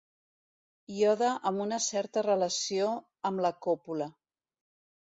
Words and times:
Iode 0.99 1.29
amb 1.51 1.65
una 1.67 1.79
certa 1.89 2.25
relació 2.29 2.91
amb 3.33 3.47
la 3.49 3.57
còpula. 3.69 4.11